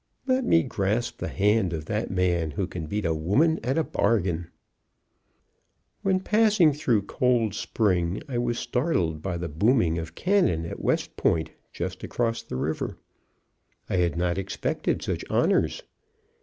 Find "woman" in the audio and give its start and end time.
3.13-3.59